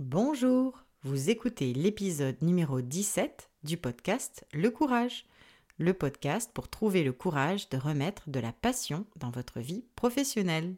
Bonjour, 0.00 0.84
vous 1.04 1.30
écoutez 1.30 1.72
l'épisode 1.72 2.42
numéro 2.42 2.80
17 2.80 3.48
du 3.62 3.76
podcast 3.76 4.44
Le 4.52 4.68
Courage, 4.72 5.24
le 5.78 5.94
podcast 5.94 6.50
pour 6.52 6.68
trouver 6.68 7.04
le 7.04 7.12
courage 7.12 7.68
de 7.68 7.76
remettre 7.76 8.28
de 8.28 8.40
la 8.40 8.52
passion 8.52 9.06
dans 9.14 9.30
votre 9.30 9.60
vie 9.60 9.84
professionnelle. 9.94 10.74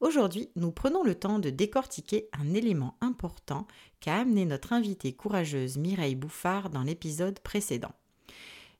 Aujourd'hui, 0.00 0.50
nous 0.56 0.72
prenons 0.72 1.04
le 1.04 1.14
temps 1.14 1.38
de 1.38 1.50
décortiquer 1.50 2.28
un 2.32 2.52
élément 2.52 2.96
important 3.00 3.68
qu'a 4.00 4.16
amené 4.16 4.44
notre 4.44 4.72
invitée 4.72 5.12
courageuse 5.12 5.76
Mireille 5.76 6.16
Bouffard 6.16 6.68
dans 6.68 6.82
l'épisode 6.82 7.38
précédent. 7.38 7.92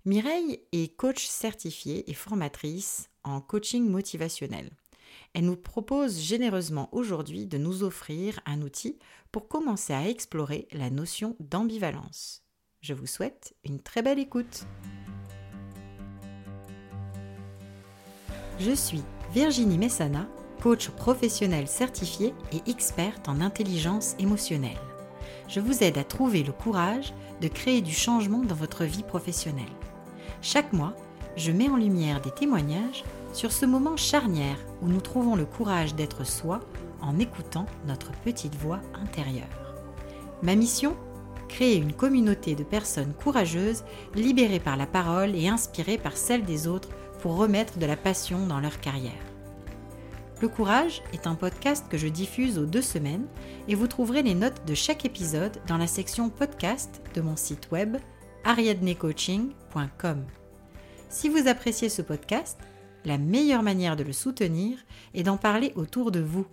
Mireille 0.05 0.59
est 0.73 0.97
coach 0.97 1.25
certifiée 1.25 2.11
et 2.11 2.15
formatrice 2.15 3.11
en 3.23 3.41
coaching 3.41 3.89
motivationnel. 3.89 4.73
Elle 5.35 5.47
nous 5.47 5.57
propose 5.57 6.21
généreusement 6.21 6.89
aujourd'hui 6.93 7.47
de 7.47 7.59
nous 7.59 7.83
offrir 7.83 8.41
un 8.47 8.63
outil 8.63 8.99
pour 9.31 9.49
commencer 9.49 9.93
à 9.93 10.09
explorer 10.09 10.69
la 10.73 10.91
notion 10.91 11.37
d'ambivalence. 11.41 12.43
Je 12.81 12.95
vous 12.95 13.07
souhaite 13.07 13.55
une 13.65 13.81
très 13.81 14.03
belle 14.03 14.19
écoute. 14.19 14.67
Je 18.59 18.73
suis 18.73 19.03
Virginie 19.33 19.79
Messana, 19.79 20.29
coach 20.63 20.91
professionnel 20.91 21.67
certifié 21.67 22.35
et 22.53 22.71
experte 22.71 23.29
en 23.29 23.41
intelligence 23.41 24.15
émotionnelle. 24.19 24.79
Je 25.49 25.61
vous 25.61 25.83
aide 25.83 25.99
à 25.99 26.05
trouver 26.05 26.43
le 26.43 26.53
courage 26.53 27.13
de 27.41 27.49
créer 27.49 27.81
du 27.81 27.93
changement 27.93 28.43
dans 28.43 28.55
votre 28.55 28.85
vie 28.85 29.03
professionnelle. 29.03 29.65
Chaque 30.41 30.73
mois, 30.73 30.95
je 31.37 31.51
mets 31.51 31.69
en 31.69 31.77
lumière 31.77 32.21
des 32.21 32.31
témoignages 32.31 33.05
sur 33.33 33.53
ce 33.53 33.67
moment 33.67 33.97
charnière 33.97 34.59
où 34.83 34.89
nous 34.89 35.01
trouvons 35.01 35.37
le 35.37 35.45
courage 35.45 35.95
d'être 35.95 36.25
soi 36.25 36.61
en 37.01 37.19
écoutant 37.19 37.67
notre 37.87 38.13
petite 38.13 38.55
voix 38.55 38.81
intérieure. 38.95 39.47
Ma 40.43 40.55
mission 40.55 40.97
Créer 41.49 41.77
une 41.77 41.93
communauté 41.93 42.55
de 42.55 42.65
personnes 42.65 43.13
courageuses, 43.13 43.85
libérées 44.15 44.59
par 44.59 44.79
la 44.79 44.87
parole 44.87 45.37
et 45.37 45.49
inspirées 45.49 45.99
par 45.99 46.17
celle 46.17 46.45
des 46.45 46.67
autres 46.67 46.89
pour 47.21 47.37
remettre 47.37 47.79
de 47.79 47.85
la 47.85 47.97
passion 47.97 48.47
dans 48.47 48.59
leur 48.59 48.81
carrière. 48.81 49.13
Le 50.41 50.49
Courage 50.49 51.03
est 51.13 51.27
un 51.27 51.35
podcast 51.35 51.87
que 51.91 51.99
je 51.99 52.09
diffuse 52.09 52.59
aux 52.59 52.65
deux 52.65 52.83
semaines 52.83 53.27
et 53.69 53.75
vous 53.75 53.87
trouverez 53.87 54.23
les 54.23 54.35
notes 54.35 54.67
de 54.67 54.75
chaque 54.75 55.05
épisode 55.05 55.59
dans 55.69 55.77
la 55.77 55.87
section 55.87 56.31
podcast 56.31 57.03
de 57.15 57.21
mon 57.21 57.37
site 57.37 57.71
web 57.71 57.99
ariadnecoaching.com. 58.45 60.25
Si 61.11 61.29
vous 61.29 61.47
appréciez 61.49 61.91
ce 61.91 62.01
podcast, 62.01 62.59
la 63.05 63.19
meilleure 63.19 63.63
manière 63.63 63.97
de 63.97 64.05
le 64.05 64.13
soutenir 64.13 64.79
est 65.15 65.23
d'en 65.23 65.37
parler 65.37 65.73
autour 65.77 66.11
de 66.11 66.21
vous. 66.21 66.47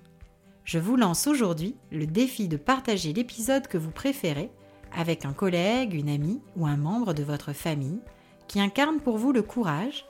Je 0.64 0.80
vous 0.80 0.95
lance 0.95 1.28
aujourd'hui 1.28 1.75
le 1.91 2.06
défi 2.06 2.47
de 2.47 2.58
partager 2.58 3.14
l'épisode 3.14 3.67
que 3.67 3.78
vous 3.78 3.91
préférez 3.91 4.52
avec 4.95 5.25
un 5.25 5.33
collègue, 5.33 5.94
une 5.94 6.09
amie 6.09 6.41
ou 6.56 6.66
un 6.66 6.78
membre 6.78 7.14
de 7.14 7.23
votre 7.23 7.53
famille 7.53 8.02
qui 8.47 8.59
incarne 8.59 9.00
pour 9.00 9.17
vous 9.17 9.31
le 9.31 9.41
courage 9.41 10.06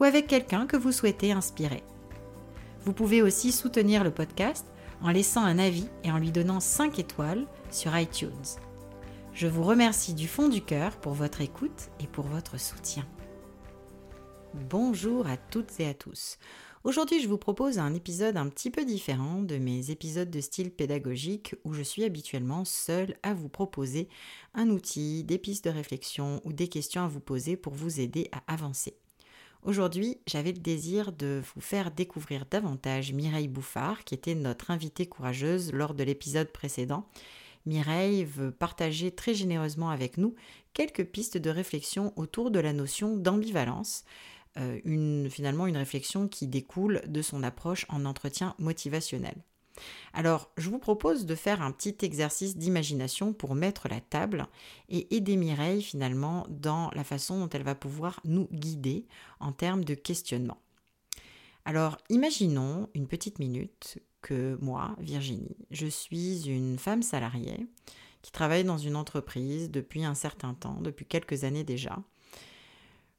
ou 0.00 0.04
avec 0.04 0.26
quelqu'un 0.26 0.66
que 0.66 0.76
vous 0.76 0.92
souhaitez 0.92 1.32
inspirer. 1.32 1.82
Vous 2.84 2.92
pouvez 2.92 3.22
aussi 3.22 3.52
soutenir 3.52 4.02
le 4.02 4.10
podcast 4.10 4.66
en 5.02 5.10
laissant 5.10 5.44
un 5.44 5.58
avis 5.58 5.88
et 6.04 6.10
en 6.10 6.18
lui 6.18 6.32
donnant 6.32 6.60
5 6.60 6.98
étoiles 6.98 7.46
sur 7.70 7.96
iTunes. 7.96 8.30
Je 9.34 9.46
vous 9.46 9.62
remercie 9.62 10.14
du 10.14 10.28
fond 10.28 10.48
du 10.48 10.62
cœur 10.62 10.96
pour 10.96 11.14
votre 11.14 11.40
écoute 11.40 11.90
et 12.00 12.06
pour 12.06 12.26
votre 12.26 12.58
soutien. 12.58 13.04
Bonjour 14.54 15.26
à 15.26 15.38
toutes 15.38 15.80
et 15.80 15.86
à 15.86 15.94
tous. 15.94 16.36
Aujourd'hui, 16.84 17.22
je 17.22 17.28
vous 17.28 17.38
propose 17.38 17.78
un 17.78 17.94
épisode 17.94 18.36
un 18.36 18.50
petit 18.50 18.70
peu 18.70 18.84
différent 18.84 19.40
de 19.40 19.56
mes 19.56 19.90
épisodes 19.90 20.30
de 20.30 20.40
style 20.42 20.70
pédagogique 20.70 21.54
où 21.64 21.72
je 21.72 21.80
suis 21.80 22.04
habituellement 22.04 22.66
seule 22.66 23.16
à 23.22 23.32
vous 23.32 23.48
proposer 23.48 24.08
un 24.52 24.68
outil, 24.68 25.24
des 25.24 25.38
pistes 25.38 25.64
de 25.64 25.70
réflexion 25.70 26.42
ou 26.44 26.52
des 26.52 26.68
questions 26.68 27.02
à 27.02 27.08
vous 27.08 27.20
poser 27.20 27.56
pour 27.56 27.72
vous 27.72 27.98
aider 27.98 28.28
à 28.32 28.52
avancer. 28.52 28.98
Aujourd'hui, 29.62 30.18
j'avais 30.26 30.52
le 30.52 30.58
désir 30.58 31.12
de 31.12 31.40
vous 31.54 31.62
faire 31.62 31.90
découvrir 31.90 32.44
davantage 32.50 33.14
Mireille 33.14 33.48
Bouffard, 33.48 34.04
qui 34.04 34.14
était 34.14 34.34
notre 34.34 34.70
invitée 34.70 35.06
courageuse 35.06 35.72
lors 35.72 35.94
de 35.94 36.04
l'épisode 36.04 36.52
précédent. 36.52 37.06
Mireille 37.64 38.24
veut 38.24 38.50
partager 38.50 39.12
très 39.12 39.34
généreusement 39.34 39.90
avec 39.90 40.18
nous 40.18 40.34
quelques 40.74 41.04
pistes 41.04 41.38
de 41.38 41.48
réflexion 41.48 42.12
autour 42.16 42.50
de 42.50 42.58
la 42.58 42.72
notion 42.72 43.16
d'ambivalence, 43.16 44.04
euh, 44.58 45.28
finalement 45.28 45.66
une 45.66 45.76
réflexion 45.76 46.28
qui 46.28 46.46
découle 46.46 47.02
de 47.06 47.22
son 47.22 47.42
approche 47.42 47.86
en 47.88 48.04
entretien 48.04 48.54
motivationnel. 48.58 49.36
Alors, 50.12 50.50
je 50.58 50.68
vous 50.68 50.78
propose 50.78 51.24
de 51.24 51.34
faire 51.34 51.62
un 51.62 51.72
petit 51.72 51.96
exercice 52.02 52.56
d'imagination 52.56 53.32
pour 53.32 53.54
mettre 53.54 53.88
la 53.88 54.00
table 54.00 54.46
et 54.88 55.14
aider 55.14 55.36
Mireille 55.36 55.82
finalement 55.82 56.46
dans 56.50 56.90
la 56.94 57.04
façon 57.04 57.40
dont 57.40 57.48
elle 57.48 57.62
va 57.62 57.74
pouvoir 57.74 58.20
nous 58.24 58.48
guider 58.52 59.06
en 59.40 59.52
termes 59.52 59.84
de 59.84 59.94
questionnement. 59.94 60.58
Alors, 61.64 61.96
imaginons 62.10 62.88
une 62.94 63.06
petite 63.06 63.38
minute 63.38 64.00
que 64.20 64.58
moi, 64.60 64.94
Virginie, 64.98 65.56
je 65.70 65.86
suis 65.86 66.48
une 66.48 66.78
femme 66.78 67.02
salariée 67.02 67.66
qui 68.20 68.32
travaille 68.32 68.64
dans 68.64 68.78
une 68.78 68.96
entreprise 68.96 69.70
depuis 69.70 70.04
un 70.04 70.14
certain 70.14 70.54
temps, 70.54 70.80
depuis 70.80 71.06
quelques 71.06 71.44
années 71.44 71.64
déjà, 71.64 71.98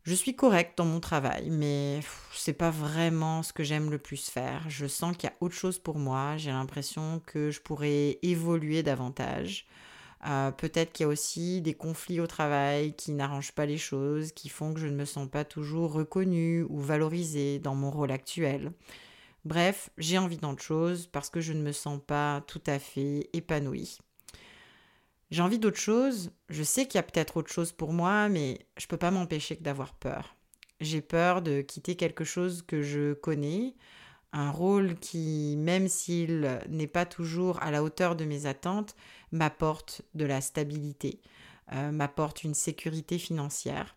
je 0.03 0.13
suis 0.13 0.35
correcte 0.35 0.77
dans 0.77 0.85
mon 0.85 0.99
travail, 0.99 1.49
mais 1.49 2.01
c'est 2.33 2.53
pas 2.53 2.71
vraiment 2.71 3.41
ce 3.41 3.53
que 3.53 3.63
j'aime 3.63 3.89
le 3.89 3.97
plus 3.97 4.29
faire. 4.29 4.69
Je 4.69 4.85
sens 4.85 5.15
qu'il 5.15 5.29
y 5.29 5.33
a 5.33 5.35
autre 5.39 5.55
chose 5.55 5.79
pour 5.79 5.97
moi. 5.97 6.35
J'ai 6.37 6.51
l'impression 6.51 7.21
que 7.25 7.51
je 7.51 7.61
pourrais 7.61 8.19
évoluer 8.21 8.83
davantage. 8.83 9.65
Euh, 10.25 10.51
peut-être 10.51 10.93
qu'il 10.93 11.05
y 11.05 11.07
a 11.07 11.09
aussi 11.09 11.61
des 11.61 11.73
conflits 11.73 12.19
au 12.19 12.27
travail 12.27 12.95
qui 12.95 13.11
n'arrangent 13.11 13.53
pas 13.53 13.65
les 13.65 13.77
choses, 13.77 14.31
qui 14.33 14.49
font 14.49 14.73
que 14.73 14.79
je 14.79 14.87
ne 14.87 14.95
me 14.95 15.05
sens 15.05 15.29
pas 15.29 15.45
toujours 15.45 15.93
reconnue 15.93 16.63
ou 16.63 16.79
valorisée 16.79 17.59
dans 17.59 17.75
mon 17.75 17.91
rôle 17.91 18.11
actuel. 18.11 18.71
Bref, 19.45 19.89
j'ai 19.97 20.17
envie 20.17 20.37
d'autre 20.37 20.63
chose 20.63 21.07
parce 21.07 21.29
que 21.29 21.41
je 21.41 21.53
ne 21.53 21.61
me 21.61 21.71
sens 21.73 21.99
pas 22.05 22.41
tout 22.47 22.61
à 22.67 22.79
fait 22.79 23.29
épanouie. 23.33 23.99
J'ai 25.33 25.41
envie 25.41 25.57
d'autre 25.57 25.79
chose. 25.79 26.29
Je 26.49 26.61
sais 26.61 26.85
qu'il 26.85 26.99
y 26.99 26.99
a 26.99 27.03
peut-être 27.03 27.37
autre 27.37 27.51
chose 27.51 27.71
pour 27.71 27.91
moi, 27.91 28.29
mais 28.29 28.67
je 28.77 28.85
ne 28.85 28.87
peux 28.87 28.97
pas 28.97 29.09
m'empêcher 29.09 29.55
d'avoir 29.55 29.95
peur. 29.95 30.35
J'ai 30.79 31.01
peur 31.01 31.41
de 31.41 31.61
quitter 31.61 31.95
quelque 31.95 32.23
chose 32.23 32.61
que 32.61 32.83
je 32.83 33.13
connais, 33.13 33.73
un 34.31 34.51
rôle 34.51 34.93
qui, 34.93 35.55
même 35.57 35.87
s'il 35.87 36.61
n'est 36.69 36.85
pas 36.85 37.07
toujours 37.07 37.59
à 37.63 37.71
la 37.71 37.81
hauteur 37.81 38.15
de 38.15 38.25
mes 38.25 38.45
attentes, 38.45 38.95
m'apporte 39.31 40.03
de 40.13 40.25
la 40.25 40.39
stabilité, 40.39 41.19
euh, 41.71 41.91
m'apporte 41.91 42.43
une 42.43 42.53
sécurité 42.53 43.17
financière. 43.17 43.95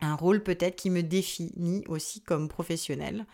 Un 0.00 0.14
rôle 0.14 0.40
peut-être 0.40 0.76
qui 0.76 0.90
me 0.90 1.02
définit 1.02 1.82
aussi 1.88 2.20
comme 2.20 2.48
professionnel. 2.48 3.26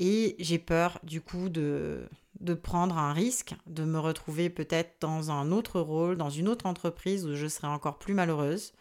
Et 0.00 0.36
j'ai 0.38 0.58
peur 0.58 1.00
du 1.02 1.20
coup 1.20 1.48
de, 1.48 2.08
de 2.40 2.54
prendre 2.54 2.98
un 2.98 3.12
risque, 3.12 3.54
de 3.66 3.84
me 3.84 3.98
retrouver 3.98 4.48
peut-être 4.50 4.96
dans 5.00 5.30
un 5.30 5.50
autre 5.50 5.80
rôle, 5.80 6.16
dans 6.16 6.30
une 6.30 6.48
autre 6.48 6.66
entreprise 6.66 7.26
où 7.26 7.34
je 7.34 7.46
serais 7.46 7.66
encore 7.66 7.98
plus 7.98 8.14
malheureuse, 8.14 8.72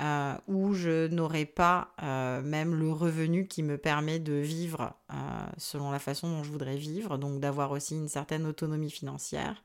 euh, 0.00 0.34
où 0.48 0.74
je 0.74 1.06
n'aurais 1.06 1.44
pas 1.44 1.94
euh, 2.02 2.42
même 2.42 2.74
le 2.74 2.90
revenu 2.90 3.46
qui 3.46 3.62
me 3.62 3.78
permet 3.78 4.18
de 4.18 4.32
vivre 4.32 4.94
euh, 5.12 5.14
selon 5.56 5.92
la 5.92 6.00
façon 6.00 6.28
dont 6.28 6.42
je 6.42 6.50
voudrais 6.50 6.76
vivre, 6.76 7.16
donc 7.16 7.38
d'avoir 7.40 7.70
aussi 7.70 7.94
une 7.94 8.08
certaine 8.08 8.46
autonomie 8.46 8.90
financière. 8.90 9.62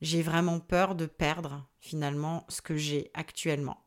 J'ai 0.00 0.22
vraiment 0.22 0.58
peur 0.58 0.94
de 0.94 1.06
perdre 1.06 1.64
finalement 1.78 2.44
ce 2.48 2.62
que 2.62 2.76
j'ai 2.76 3.10
actuellement. 3.14 3.84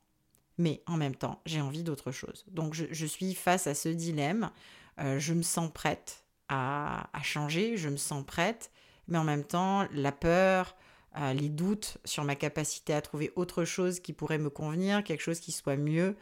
Mais 0.58 0.84
en 0.86 0.96
même 0.98 1.16
temps, 1.16 1.42
j'ai 1.46 1.60
envie 1.60 1.84
d'autre 1.84 2.12
chose. 2.12 2.46
Donc 2.48 2.74
je, 2.74 3.06
suis 3.06 3.34
face 3.34 3.68
à 3.68 3.74
ce 3.74 3.90
dilemme. 3.90 4.52
Je 4.98 5.34
me 5.34 5.42
sens 5.42 5.72
prête 5.74 6.24
à, 6.50 7.22
changer, 7.24 7.78
je 7.78 7.90
me 7.90 7.98
sens 7.98 8.26
prête, 8.26 8.72
mais 9.08 9.18
en 9.18 9.24
même 9.24 9.44
temps, 9.44 9.88
la 9.92 10.12
peur, 10.12 10.76
euh, 11.18 11.34
les 11.34 11.50
doutes 11.50 11.98
sur 12.06 12.24
ma 12.24 12.36
capacité 12.36 12.94
à 12.94 13.02
trouver 13.02 13.32
autre 13.36 13.66
chose 13.66 14.00
qui 14.00 14.14
pourrait 14.14 14.38
me 14.38 14.50
convenir, 14.50 15.04
quelque 15.04 15.22
chose 15.22 15.40
qui 15.40 15.52
soit 15.52 15.78
mieux, 15.78 16.16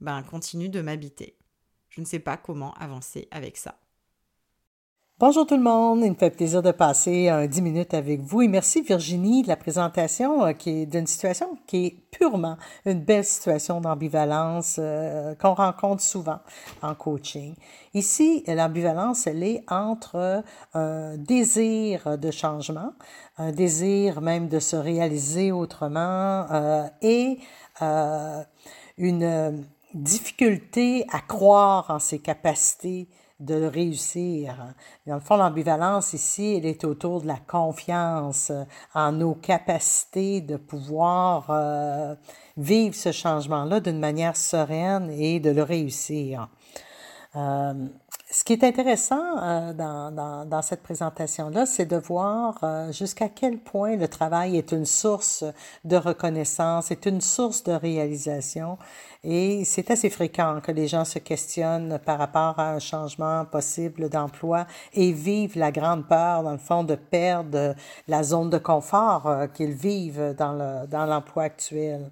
ben, 0.00 0.22
continuent 0.22 0.70
de 0.70 0.80
m'habiter. 0.80 1.36
Je 1.90 2.00
ne 2.00 2.06
sais 2.06 2.18
pas 2.18 2.36
comment 2.36 2.74
avancer 2.74 3.28
avec 3.30 3.56
ça. 3.56 3.78
Bonjour 5.20 5.44
tout 5.44 5.56
le 5.56 5.62
monde, 5.64 6.02
il 6.04 6.12
me 6.12 6.16
fait 6.16 6.30
plaisir 6.30 6.62
de 6.62 6.70
passer 6.70 7.28
euh, 7.28 7.48
10 7.48 7.60
minutes 7.60 7.92
avec 7.92 8.20
vous 8.20 8.42
et 8.42 8.46
merci 8.46 8.82
Virginie 8.82 9.42
de 9.42 9.48
la 9.48 9.56
présentation 9.56 10.44
euh, 10.44 10.52
qui 10.52 10.70
est 10.70 10.86
d'une 10.86 11.08
situation 11.08 11.58
qui 11.66 11.86
est 11.86 11.96
purement 12.12 12.56
une 12.86 13.00
belle 13.00 13.24
situation 13.24 13.80
d'ambivalence 13.80 14.76
euh, 14.78 15.34
qu'on 15.34 15.54
rencontre 15.54 16.02
souvent 16.02 16.38
en 16.82 16.94
coaching. 16.94 17.56
Ici, 17.94 18.44
l'ambivalence, 18.46 19.26
elle 19.26 19.42
est 19.42 19.64
entre 19.66 20.44
un 20.74 21.16
désir 21.16 22.16
de 22.16 22.30
changement, 22.30 22.92
un 23.38 23.50
désir 23.50 24.20
même 24.20 24.46
de 24.46 24.60
se 24.60 24.76
réaliser 24.76 25.50
autrement 25.50 26.46
euh, 26.52 26.86
et 27.02 27.38
une 28.98 29.66
difficulté 29.94 31.06
à 31.10 31.18
croire 31.18 31.86
en 31.90 31.98
ses 31.98 32.20
capacités 32.20 33.08
de 33.40 33.54
le 33.54 33.68
réussir. 33.68 34.74
Dans 35.06 35.14
le 35.14 35.20
fond, 35.20 35.36
l'ambivalence 35.36 36.12
ici, 36.12 36.56
elle 36.56 36.66
est 36.66 36.84
autour 36.84 37.22
de 37.22 37.28
la 37.28 37.36
confiance 37.36 38.50
en 38.94 39.12
nos 39.12 39.34
capacités 39.34 40.40
de 40.40 40.56
pouvoir 40.56 41.46
euh, 41.50 42.14
vivre 42.56 42.94
ce 42.94 43.12
changement-là 43.12 43.80
d'une 43.80 44.00
manière 44.00 44.36
sereine 44.36 45.10
et 45.10 45.38
de 45.38 45.50
le 45.50 45.62
réussir. 45.62 46.48
Euh, 47.36 47.74
ce 48.30 48.42
qui 48.44 48.54
est 48.54 48.64
intéressant 48.64 49.38
euh, 49.42 49.72
dans, 49.74 50.62
cette 50.62 50.82
présentation-là, 50.82 51.66
c'est 51.66 51.84
de 51.84 51.96
voir 51.96 52.58
euh, 52.62 52.90
jusqu'à 52.92 53.28
quel 53.28 53.58
point 53.58 53.96
le 53.96 54.08
travail 54.08 54.56
est 54.56 54.72
une 54.72 54.86
source 54.86 55.44
de 55.84 55.96
reconnaissance, 55.96 56.90
est 56.90 57.06
une 57.06 57.20
source 57.20 57.62
de 57.64 57.72
réalisation. 57.72 58.78
Et 59.24 59.64
c'est 59.64 59.90
assez 59.90 60.08
fréquent 60.08 60.60
que 60.62 60.72
les 60.72 60.88
gens 60.88 61.04
se 61.04 61.18
questionnent 61.18 61.98
par 62.04 62.18
rapport 62.18 62.58
à 62.58 62.70
un 62.72 62.78
changement 62.78 63.44
possible 63.44 64.08
d'emploi 64.08 64.66
et 64.94 65.12
vivent 65.12 65.58
la 65.58 65.70
grande 65.70 66.06
peur, 66.06 66.42
dans 66.42 66.52
le 66.52 66.58
fond, 66.58 66.84
de 66.84 66.94
perdre 66.94 67.74
la 68.08 68.22
zone 68.22 68.48
de 68.50 68.58
confort 68.58 69.48
qu'ils 69.54 69.72
vivent 69.72 70.34
dans 70.38 71.06
l'emploi 71.06 71.44
actuel. 71.44 72.10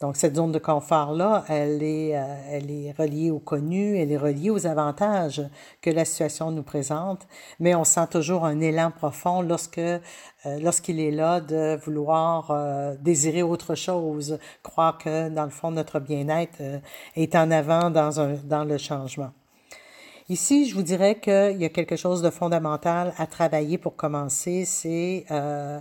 Donc, 0.00 0.16
cette 0.16 0.36
zone 0.36 0.52
de 0.52 0.60
confort-là, 0.60 1.44
elle 1.48 1.82
est, 1.82 2.16
euh, 2.16 2.24
elle 2.50 2.70
est 2.70 2.92
reliée 2.96 3.32
au 3.32 3.40
connu, 3.40 3.98
elle 3.98 4.12
est 4.12 4.16
reliée 4.16 4.50
aux 4.50 4.64
avantages 4.66 5.42
que 5.82 5.90
la 5.90 6.04
situation 6.04 6.52
nous 6.52 6.62
présente, 6.62 7.26
mais 7.58 7.74
on 7.74 7.82
sent 7.82 8.06
toujours 8.08 8.44
un 8.44 8.60
élan 8.60 8.92
profond 8.92 9.42
lorsque, 9.42 9.78
euh, 9.78 9.98
lorsqu'il 10.44 11.00
est 11.00 11.10
là 11.10 11.40
de 11.40 11.76
vouloir 11.84 12.50
euh, 12.50 12.94
désirer 13.00 13.42
autre 13.42 13.74
chose, 13.74 14.38
croire 14.62 14.98
que, 14.98 15.28
dans 15.30 15.44
le 15.44 15.50
fond, 15.50 15.72
notre 15.72 15.98
bien-être 15.98 16.62
est 17.16 17.34
en 17.34 17.50
avant 17.50 17.90
dans, 17.90 18.20
un, 18.20 18.34
dans 18.44 18.64
le 18.64 18.78
changement. 18.78 19.32
Ici, 20.30 20.68
je 20.68 20.74
vous 20.74 20.82
dirais 20.82 21.18
qu'il 21.18 21.56
y 21.56 21.64
a 21.64 21.70
quelque 21.70 21.96
chose 21.96 22.20
de 22.20 22.28
fondamental 22.28 23.14
à 23.16 23.26
travailler 23.26 23.78
pour 23.78 23.96
commencer, 23.96 24.66
c'est 24.66 25.24
euh, 25.30 25.80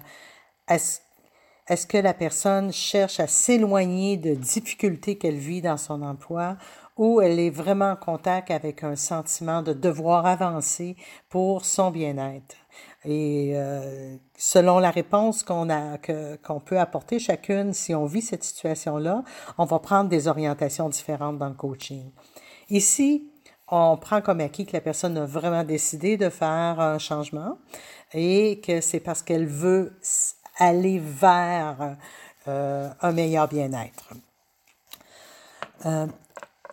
est-ce 1.70 1.86
que 1.86 1.98
la 1.98 2.14
personne 2.14 2.72
cherche 2.72 3.20
à 3.20 3.28
s'éloigner 3.28 4.18
de 4.18 4.34
difficultés 4.34 5.18
qu'elle 5.18 5.38
vit 5.38 5.62
dans 5.62 5.78
son 5.78 6.02
emploi 6.02 6.58
ou 6.96 7.22
elle 7.22 7.40
est 7.40 7.50
vraiment 7.50 7.92
en 7.92 7.96
contact 7.96 8.50
avec 8.52 8.84
un 8.84 8.96
sentiment 8.96 9.62
de 9.62 9.74
devoir 9.74 10.26
avancer 10.26 10.96
pour 11.30 11.66
son 11.66 11.92
bien-être? 11.92 12.56
Et 13.04 13.52
euh, 13.56 14.16
selon 14.38 14.80
la 14.80 14.92
réponse 14.92 15.44
qu'on 15.44 15.70
a, 15.70 15.98
qu'on 15.98 16.60
peut 16.60 16.80
apporter 16.80 17.20
chacune, 17.20 17.74
si 17.74 17.94
on 17.94 18.06
vit 18.06 18.22
cette 18.22 18.44
situation-là, 18.44 19.24
on 19.58 19.66
va 19.66 19.80
prendre 19.80 20.10
des 20.10 20.28
orientations 20.28 20.90
différentes 20.90 21.38
dans 21.38 21.50
le 21.50 21.54
coaching. 21.54 22.12
Ici, 22.70 23.30
on 23.70 23.98
prend 23.98 24.22
comme 24.22 24.40
acquis 24.40 24.66
que 24.66 24.74
la 24.74 24.82
personne 24.82 25.18
a 25.18 25.26
vraiment 25.26 25.64
décidé 25.64 26.18
de 26.18 26.30
faire 26.30 26.80
un 26.80 26.98
changement 26.98 27.58
et 28.14 28.62
que 28.62 28.80
c'est 28.80 29.02
parce 29.02 29.22
qu'elle 29.22 29.46
veut 29.46 29.98
aller 30.58 31.00
vers 31.00 31.98
euh, 32.48 32.90
un 33.02 33.12
meilleur 33.12 33.48
bien-être. 33.48 34.14
Euh, 35.86 36.08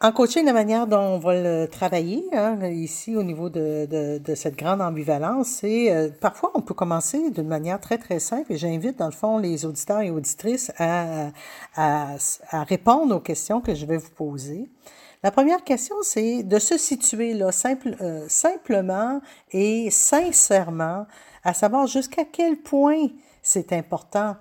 en 0.01 0.13
coaching, 0.13 0.45
la 0.45 0.53
manière 0.53 0.87
dont 0.87 0.99
on 0.99 1.19
va 1.19 1.35
le 1.35 1.67
travailler 1.67 2.25
hein, 2.33 2.65
ici 2.67 3.17
au 3.17 3.23
niveau 3.23 3.49
de, 3.49 3.87
de, 4.19 4.35
cette 4.35 4.57
grande 4.57 4.81
ambivalence, 4.81 5.49
c'est 5.49 5.91
euh, 5.91 6.11
parfois 6.21 6.53
on 6.55 6.61
peut 6.61 6.75
commencer 6.75 7.31
d'une 7.31 7.49
manière 7.49 7.81
très 7.81 7.99
très 7.99 8.19
simple 8.19 8.53
et 8.53 8.57
j'invite 8.57 8.99
dans 8.99 9.07
le 9.07 9.13
fond 9.13 9.39
les 9.39 9.65
auditeurs 9.65 10.01
et 10.01 10.11
auditrices 10.11 10.71
à, 10.79 11.31
à, 11.77 12.17
répondre 12.65 13.17
aux 13.17 13.21
questions 13.21 13.61
que 13.61 13.75
je 13.75 13.87
vais 13.87 13.97
vous 13.97 14.11
poser. 14.11 14.69
La 15.23 15.31
première 15.31 15.65
question, 15.65 15.97
c'est 16.03 16.43
de 16.43 16.59
se 16.59 16.77
situer 16.77 17.33
là 17.33 17.51
simple, 17.51 17.97
simplement 18.29 19.23
et 19.53 19.91
sincèrement, 19.91 21.07
à 21.45 21.55
savoir 21.55 21.87
jusqu'à 21.87 22.25
quel 22.31 22.59
point 22.59 23.09
c'est 23.45 23.73
important 23.73 24.35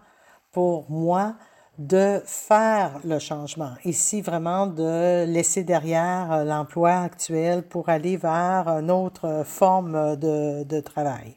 pour 0.51 0.89
moi 0.89 1.35
de 1.77 2.21
faire 2.25 2.99
le 3.03 3.19
changement. 3.19 3.73
Ici, 3.83 4.21
vraiment 4.21 4.67
de 4.67 5.25
laisser 5.25 5.63
derrière 5.63 6.31
euh, 6.31 6.43
l'emploi 6.43 6.91
actuel 6.91 7.63
pour 7.63 7.89
aller 7.89 8.17
vers 8.17 8.67
une 8.67 8.91
autre 8.91 9.43
forme 9.45 10.15
de, 10.15 10.63
de 10.63 10.79
travail. 10.79 11.35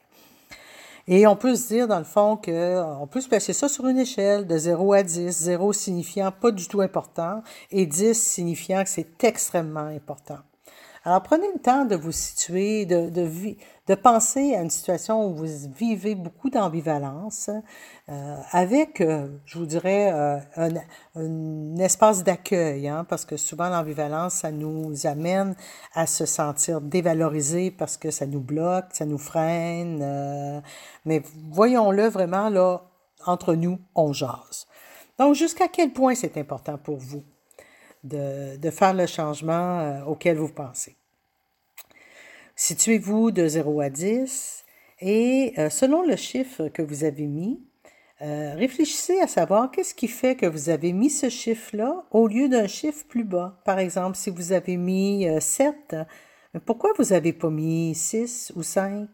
Et 1.08 1.26
on 1.26 1.36
peut 1.36 1.54
se 1.54 1.68
dire, 1.68 1.88
dans 1.88 1.98
le 1.98 2.04
fond, 2.04 2.36
qu'on 2.36 3.08
peut 3.10 3.20
se 3.20 3.28
placer 3.28 3.52
ça 3.52 3.68
sur 3.68 3.86
une 3.86 3.98
échelle 3.98 4.46
de 4.46 4.58
0 4.58 4.92
à 4.92 5.02
10, 5.02 5.30
0 5.30 5.72
signifiant 5.72 6.32
pas 6.32 6.50
du 6.50 6.66
tout 6.66 6.80
important 6.80 7.42
et 7.70 7.86
10 7.86 8.14
signifiant 8.14 8.82
que 8.82 8.90
c'est 8.90 9.24
extrêmement 9.24 9.86
important. 9.86 10.38
Alors, 11.06 11.22
prenez 11.22 11.46
le 11.54 11.60
temps 11.60 11.84
de 11.84 11.94
vous 11.94 12.10
situer, 12.10 12.84
de, 12.84 13.08
de, 13.10 13.30
de 13.86 13.94
penser 13.94 14.56
à 14.56 14.62
une 14.62 14.70
situation 14.70 15.24
où 15.24 15.36
vous 15.36 15.46
vivez 15.72 16.16
beaucoup 16.16 16.50
d'ambivalence, 16.50 17.48
euh, 18.08 18.36
avec, 18.50 19.00
euh, 19.00 19.28
je 19.44 19.56
vous 19.56 19.66
dirais, 19.66 20.12
euh, 20.12 20.40
un, 21.14 21.76
espace 21.76 22.24
d'accueil, 22.24 22.88
hein, 22.88 23.06
parce 23.08 23.24
que 23.24 23.36
souvent 23.36 23.68
l'ambivalence, 23.68 24.34
ça 24.34 24.50
nous 24.50 25.06
amène 25.06 25.54
à 25.94 26.08
se 26.08 26.26
sentir 26.26 26.80
dévalorisé 26.80 27.70
parce 27.70 27.96
que 27.96 28.10
ça 28.10 28.26
nous 28.26 28.40
bloque, 28.40 28.86
ça 28.90 29.06
nous 29.06 29.18
freine. 29.18 30.60
Mais 31.04 31.22
voyons-le 31.52 32.08
vraiment, 32.08 32.48
là, 32.48 32.82
entre 33.26 33.54
nous, 33.54 33.78
on 33.94 34.12
jase. 34.12 34.66
Donc, 35.20 35.36
jusqu'à 35.36 35.68
quel 35.68 35.92
point 35.92 36.16
c'est 36.16 36.36
important 36.36 36.78
pour 36.78 36.96
vous? 36.96 37.22
De, 38.04 38.70
faire 38.70 38.94
le 38.94 39.06
changement 39.06 39.80
euh, 39.80 40.04
auquel 40.04 40.36
vous 40.36 40.48
pensez. 40.48 40.96
Situez-vous 42.54 43.30
de 43.30 43.46
0 43.46 43.80
à 43.80 43.90
10 43.90 44.64
et 45.00 45.52
euh, 45.58 45.68
selon 45.68 46.02
le 46.02 46.16
chiffre 46.16 46.68
que 46.68 46.82
vous 46.82 47.04
avez 47.04 47.26
mis, 47.26 47.60
euh, 48.22 48.54
réfléchissez 48.54 49.20
à 49.20 49.26
savoir 49.26 49.70
qu'est-ce 49.70 49.94
qui 49.94 50.08
fait 50.08 50.36
que 50.36 50.46
vous 50.46 50.70
avez 50.70 50.92
mis 50.92 51.10
ce 51.10 51.28
chiffre-là 51.28 52.04
au 52.10 52.28
lieu 52.28 52.48
d'un 52.48 52.66
chiffre 52.66 53.04
plus 53.06 53.24
bas. 53.24 53.60
Par 53.64 53.78
exemple, 53.78 54.16
si 54.16 54.30
vous 54.30 54.52
avez 54.52 54.78
mis 54.78 55.28
7, 55.38 55.96
pourquoi 56.64 56.92
vous 56.96 57.10
n'avez 57.10 57.34
pas 57.34 57.50
mis 57.50 57.94
6 57.94 58.52
ou 58.56 58.62
5? 58.62 59.08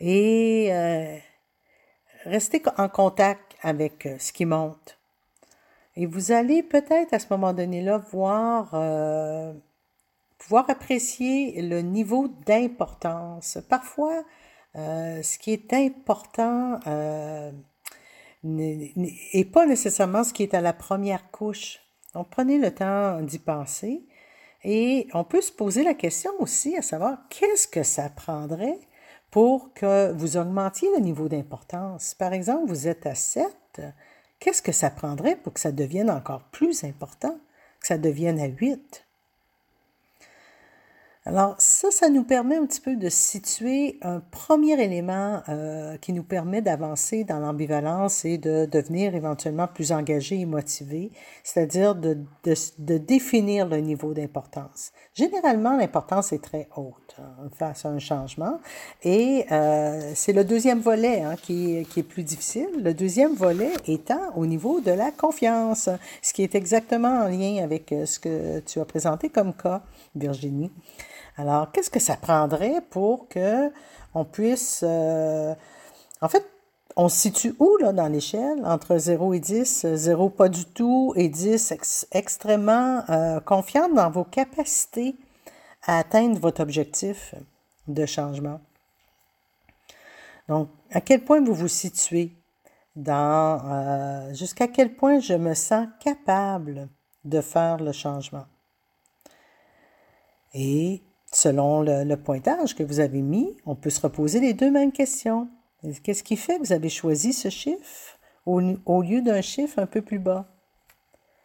Et 0.00 0.70
restez 2.24 2.62
en 2.76 2.90
contact 2.90 3.56
avec 3.62 4.06
ce 4.18 4.32
qui 4.32 4.44
monte. 4.44 4.98
Et 5.96 6.06
vous 6.06 6.32
allez 6.32 6.62
peut-être 6.62 7.12
à 7.12 7.18
ce 7.18 7.26
moment 7.30 7.52
donné-là 7.52 7.98
voir, 7.98 8.70
euh, 8.74 9.52
pouvoir 10.38 10.68
apprécier 10.68 11.62
le 11.62 11.80
niveau 11.82 12.28
d'importance. 12.46 13.58
Parfois, 13.68 14.24
euh, 14.76 15.22
ce 15.22 15.38
qui 15.38 15.52
est 15.52 15.72
important 15.72 16.80
euh, 16.88 17.52
n'est 18.42 19.44
pas 19.52 19.66
nécessairement 19.66 20.24
ce 20.24 20.32
qui 20.32 20.42
est 20.42 20.54
à 20.54 20.60
la 20.60 20.72
première 20.72 21.30
couche. 21.30 21.78
Donc, 22.14 22.28
prenez 22.30 22.58
le 22.58 22.74
temps 22.74 23.20
d'y 23.22 23.38
penser. 23.38 24.04
Et 24.64 25.08
on 25.12 25.24
peut 25.24 25.42
se 25.42 25.52
poser 25.52 25.84
la 25.84 25.94
question 25.94 26.32
aussi 26.38 26.76
à 26.76 26.82
savoir 26.82 27.18
qu'est-ce 27.28 27.68
que 27.68 27.82
ça 27.82 28.08
prendrait 28.08 28.78
pour 29.30 29.74
que 29.74 30.12
vous 30.12 30.36
augmentiez 30.36 30.88
le 30.94 31.00
niveau 31.00 31.28
d'importance. 31.28 32.14
Par 32.14 32.32
exemple, 32.32 32.66
vous 32.68 32.88
êtes 32.88 33.04
à 33.04 33.14
7, 33.14 33.82
Qu'est-ce 34.44 34.60
que 34.60 34.72
ça 34.72 34.90
prendrait 34.90 35.36
pour 35.36 35.54
que 35.54 35.60
ça 35.60 35.72
devienne 35.72 36.10
encore 36.10 36.42
plus 36.50 36.84
important, 36.84 37.40
que 37.80 37.86
ça 37.86 37.96
devienne 37.96 38.38
à 38.38 38.44
8? 38.44 39.06
Alors 41.26 41.54
ça, 41.56 41.90
ça 41.90 42.10
nous 42.10 42.22
permet 42.22 42.56
un 42.56 42.66
petit 42.66 42.82
peu 42.82 42.96
de 42.96 43.08
situer 43.08 43.98
un 44.02 44.20
premier 44.20 44.78
élément 44.78 45.40
euh, 45.48 45.96
qui 45.96 46.12
nous 46.12 46.22
permet 46.22 46.60
d'avancer 46.60 47.24
dans 47.24 47.38
l'ambivalence 47.38 48.26
et 48.26 48.36
de 48.36 48.66
devenir 48.66 49.14
éventuellement 49.14 49.66
plus 49.66 49.90
engagé 49.90 50.40
et 50.40 50.44
motivé, 50.44 51.12
c'est-à-dire 51.42 51.94
de, 51.94 52.18
de, 52.44 52.54
de, 52.78 52.98
définir 52.98 53.66
le 53.66 53.78
niveau 53.78 54.12
d'importance. 54.12 54.92
Généralement, 55.14 55.78
l'importance 55.78 56.34
est 56.34 56.42
très 56.42 56.68
haute 56.76 57.16
hein, 57.18 57.48
face 57.56 57.86
à 57.86 57.88
un 57.88 57.98
changement 57.98 58.60
et 59.02 59.46
euh, 59.50 60.12
c'est 60.14 60.34
le 60.34 60.44
deuxième 60.44 60.80
volet 60.80 61.22
hein, 61.22 61.36
qui, 61.40 61.86
qui 61.88 62.00
est 62.00 62.06
plus 62.06 62.22
difficile. 62.22 62.68
Le 62.82 62.92
deuxième 62.92 63.32
volet 63.32 63.72
étant 63.86 64.36
au 64.36 64.44
niveau 64.44 64.82
de 64.82 64.90
la 64.90 65.10
confiance, 65.10 65.88
ce 66.20 66.34
qui 66.34 66.42
est 66.42 66.54
exactement 66.54 67.22
en 67.22 67.28
lien 67.28 67.64
avec 67.64 67.92
euh, 67.92 68.04
ce 68.04 68.18
que 68.18 68.60
tu 68.60 68.78
as 68.78 68.84
présenté 68.84 69.30
comme 69.30 69.54
cas, 69.54 69.80
Virginie. 70.14 70.70
Alors, 71.36 71.72
qu'est-ce 71.72 71.90
que 71.90 72.00
ça 72.00 72.16
prendrait 72.16 72.80
pour 72.90 73.28
que 73.28 73.70
on 74.14 74.24
puisse... 74.24 74.84
Euh, 74.86 75.54
en 76.20 76.28
fait, 76.28 76.46
on 76.96 77.08
se 77.08 77.16
situe 77.16 77.54
où 77.58 77.76
là 77.78 77.92
dans 77.92 78.06
l'échelle 78.06 78.64
entre 78.64 78.96
0 78.96 79.34
et 79.34 79.40
10? 79.40 79.94
0 79.94 80.30
pas 80.30 80.48
du 80.48 80.64
tout 80.64 81.12
et 81.16 81.28
10 81.28 82.06
extrêmement 82.12 83.02
euh, 83.10 83.40
dans 83.94 84.10
vos 84.10 84.24
capacités 84.24 85.16
à 85.82 85.98
atteindre 85.98 86.38
votre 86.38 86.62
objectif 86.62 87.34
de 87.88 88.06
changement? 88.06 88.60
Donc, 90.48 90.68
à 90.92 91.00
quel 91.00 91.24
point 91.24 91.42
vous 91.42 91.54
vous 91.54 91.68
situez 91.68 92.30
dans 92.94 93.60
euh, 93.64 94.34
jusqu'à 94.34 94.68
quel 94.68 94.94
point 94.94 95.18
je 95.18 95.34
me 95.34 95.54
sens 95.54 95.88
capable 95.98 96.88
de 97.24 97.40
faire 97.40 97.78
le 97.78 97.90
changement? 97.90 98.44
Selon 101.34 101.82
le, 101.82 102.14
pointage 102.14 102.74
que 102.74 102.82
vous 102.82 103.00
avez 103.00 103.20
mis, 103.20 103.56
on 103.66 103.74
peut 103.74 103.90
se 103.90 104.00
reposer 104.00 104.40
les 104.40 104.54
deux 104.54 104.70
mêmes 104.70 104.92
questions. 104.92 105.48
Qu'est-ce 106.02 106.22
qui 106.22 106.36
fait 106.36 106.56
que 106.56 106.66
vous 106.66 106.72
avez 106.72 106.88
choisi 106.88 107.32
ce 107.32 107.50
chiffre 107.50 108.18
au, 108.46 109.02
lieu 109.02 109.20
d'un 109.20 109.42
chiffre 109.42 109.78
un 109.78 109.86
peu 109.86 110.00
plus 110.00 110.18
bas? 110.18 110.46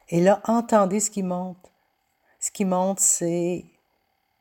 Et 0.09 0.21
là, 0.21 0.41
entendez 0.45 0.99
ce 0.99 1.09
qui 1.09 1.23
monte. 1.23 1.57
Ce 2.39 2.51
qui 2.51 2.65
monte, 2.65 2.99
c'est 2.99 3.65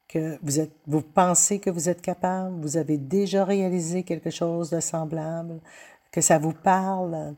que 0.06 0.38
vous, 0.42 0.60
êtes, 0.60 0.72
vous 0.86 1.02
pensez 1.02 1.58
que 1.58 1.70
vous 1.70 1.88
êtes 1.88 2.00
capable, 2.00 2.60
vous 2.60 2.76
avez 2.76 2.96
déjà 2.96 3.44
réalisé 3.44 4.02
quelque 4.02 4.30
chose 4.30 4.70
de 4.70 4.80
semblable, 4.80 5.60
que 6.12 6.20
ça 6.20 6.38
vous 6.38 6.54
parle. 6.54 7.34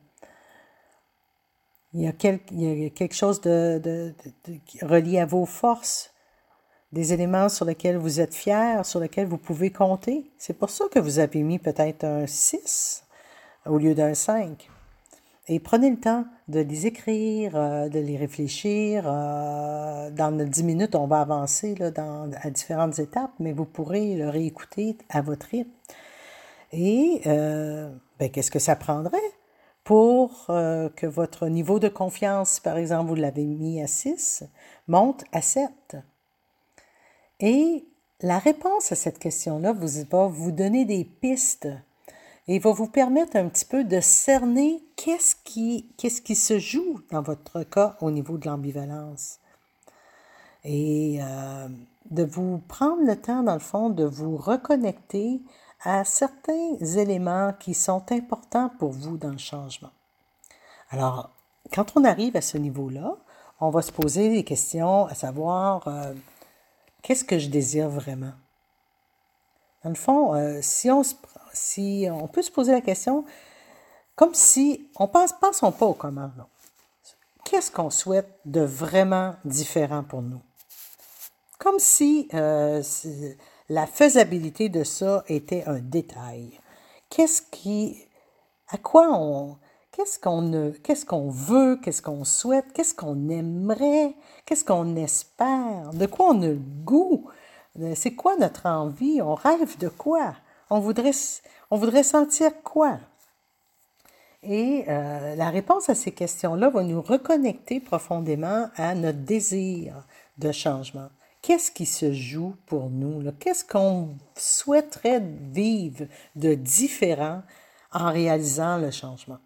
Il 1.92 2.02
y 2.02 2.06
a, 2.06 2.12
quelque 2.12 3.14
chose 3.14 3.40
de, 3.40 4.14
relié 4.82 5.18
à 5.18 5.26
vos 5.26 5.46
forces, 5.46 6.12
des 6.92 7.12
éléments 7.12 7.49
sur 7.49 7.64
lesquels 7.64 7.97
vous 7.97 8.20
êtes 8.20 8.35
fiers, 8.35 8.82
sur 8.82 9.00
lesquels 9.00 9.26
vous 9.26 9.38
pouvez 9.38 9.70
compter. 9.70 10.30
C'est 10.38 10.59
pour 10.59 10.70
ça 10.70 10.87
que 10.90 10.99
vous 10.99 11.18
avez 11.18 11.42
mis 11.42 11.59
peut-être 11.59 12.04
un 12.04 12.26
6 12.26 13.04
au 13.66 13.78
lieu 13.78 13.94
d'un 13.94 14.14
5. 14.14 14.68
Et 15.49 15.59
prenez 15.59 15.90
le 15.90 15.99
temps 15.99 16.25
de 16.49 16.61
les 16.61 16.87
écrire, 16.87 17.56
euh, 17.56 17.88
de 17.88 17.99
les 17.99 18.16
réfléchir. 18.16 19.04
Euh, 19.06 20.11
dans 20.11 20.30
nos 20.30 20.44
10 20.44 20.62
minutes, 20.62 20.94
on 20.94 21.06
va 21.06 21.20
avancer 21.20 21.75
dans, 21.75 22.30
à 22.40 22.50
différentes 22.50 22.99
étapes, 22.99 23.32
mais 23.40 23.52
vous 23.52 23.64
pourrez 23.64 24.14
le 24.14 24.28
réécouter 24.28 24.97
à 25.09 25.23
votre 25.23 25.47
rythme. 25.47 25.70
Et 26.73 27.23
euh, 27.26 27.90
ben, 28.18 28.30
qu'est-ce 28.30 28.50
que 28.50 28.61
ça 28.61 28.76
prendrait 28.76 29.18
pour 29.82 30.47
que 30.47 31.06
votre 31.06 31.49
niveau 31.49 31.80
de 31.80 31.88
confiance, 31.88 32.61
par 32.61 32.76
exemple, 32.76 33.09
vous 33.09 33.16
l'avez 33.16 33.44
mis 33.44 33.82
à 33.82 33.88
6, 33.88 34.44
monte 34.87 35.25
à 35.32 35.42
7? 35.42 35.97
Et 37.40 37.85
la 38.20 38.38
réponse 38.38 38.92
à 38.92 38.94
cette 38.94 39.18
question-là 39.18 39.73
vous 39.73 40.04
va 40.11 40.26
vous 40.26 40.52
donner 40.52 40.85
des 40.85 41.04
pistes 41.04 41.68
et 42.49 42.59
va 42.59 42.73
vous 42.73 42.88
permettre 42.88 43.37
un 43.37 43.49
petit 43.49 43.64
peu 43.64 43.85
de 43.85 44.00
cerner 44.00 44.82
qu'est-ce 44.97 45.37
qui, 45.37 46.35
se 46.35 46.59
joue 46.59 47.00
dans 47.11 47.23
votre 47.23 47.62
cas 47.62 47.97
au 48.00 48.11
niveau 48.11 48.38
de 48.38 48.47
l'ambivalence. 48.47 49.38
Et 50.64 51.20
euh, 51.23 51.68
de 52.11 52.25
vous 52.25 52.59
prendre 52.68 53.02
le 53.06 53.16
temps, 53.16 53.42
dans 53.42 53.54
le 53.54 53.61
fond, 53.61 53.88
de 53.88 54.04
vous 54.04 54.37
reconnecter 54.37 55.40
à 55.82 56.04
certains 56.04 56.76
éléments 56.76 57.54
qui 57.59 57.73
sont 57.73 58.04
importants 58.11 58.70
pour 58.78 58.90
vous 58.90 59.16
dans 59.16 59.30
le 59.30 59.38
changement. 59.38 59.90
Alors, 60.90 61.30
quand 61.73 61.97
on 61.97 62.04
arrive 62.04 62.37
à 62.37 62.42
ce 62.42 62.59
niveau-là, 62.59 63.16
on 63.61 63.70
va 63.70 63.80
se 63.80 63.92
poser 63.92 64.28
des 64.28 64.44
questions 64.44 65.06
à 65.06 65.14
savoir 65.14 65.87
euh, 65.87 66.12
qu'est-ce 67.02 67.25
que 67.25 67.38
je 67.38 67.49
désire 67.49 67.88
vraiment? 67.88 68.33
Dans 69.85 69.90
le 69.90 69.97
fond, 69.97 70.35
euh, 70.35 70.59
si 70.62 70.90
on 70.90 71.02
si 71.52 72.07
on 72.11 72.28
peut 72.28 72.42
se 72.42 72.50
poser 72.50 72.73
la 72.73 72.80
question, 72.80 73.25
comme 74.14 74.35
si 74.35 74.88
on 74.97 75.09
pense, 75.09 75.33
pensons 75.33 75.73
pas 75.73 75.87
au 75.87 75.95
comment. 75.95 76.30
Qu'est-ce 77.45 77.71
qu'on 77.71 77.90
souhaite 77.90 78.28
de 78.45 78.61
vraiment 78.61 79.35
différent 79.45 80.04
pour 80.04 80.23
nous? 80.23 80.40
Comme 81.59 81.78
si 81.78 82.28
euh, 82.35 82.83
la 83.69 83.87
faisabilité 83.87 84.69
de 84.69 84.85
ça 84.85 85.25
était 85.28 85.64
un 85.64 85.78
détail. 85.78 86.61
Qu'est-ce 87.09 87.42
qui, 87.42 88.07
à 88.69 88.78
quoi 88.78 89.09
on, 89.12 89.57
qu'est-ce 89.92 90.18
qu'on 90.18 91.30
veut, 91.30 91.76
qu'est-ce 91.82 92.02
qu'on 92.02 92.25
souhaite, 92.25 92.73
qu'est-ce 92.73 92.94
qu'on 92.94 93.28
aimerait, 93.28 94.14
qu'est-ce 94.47 94.64
qu'on 94.64 94.97
espère, 94.97 95.90
de 95.92 96.06
quoi 96.06 96.30
on 96.30 96.42
a 96.42 96.49
le 96.49 96.61
goût, 96.85 97.28
c'est 97.94 98.14
quoi 98.14 98.37
notre 98.37 98.66
envie, 98.66 99.23
on 99.23 99.35
rêve 99.35 99.78
de 99.78 99.88
quoi? 99.88 100.35
On 100.70 100.80
voudrait, 100.80 101.12
on 101.70 101.76
voudrait 101.76 102.02
sentir 102.02 102.62
quoi? 102.62 102.99
Et 104.42 104.85
euh, 104.88 105.37
la 105.37 105.50
réponse 105.50 105.90
à 105.90 105.94
ces 105.94 106.12
questions-là 106.12 106.70
va 106.70 106.82
nous 106.82 107.02
reconnecter 107.02 107.78
profondément 107.80 108.68
à 108.76 108.94
notre 108.94 109.18
désir 109.18 110.06
de 110.38 110.50
changement. 110.50 111.11
Qu'est-ce 111.42 111.70
qui 111.70 111.87
se 111.87 112.12
joue 112.12 112.54
pour 112.66 112.90
nous? 112.90 113.30
Qu'est-ce 113.38 113.64
qu'on 113.64 114.16
souhaiterait 114.37 115.20
vivre 115.20 116.06
de 116.37 116.54
différent 116.54 117.42
en 117.92 118.11
réalisant 118.11 118.78
le 118.78 118.90
changement? 118.90 119.38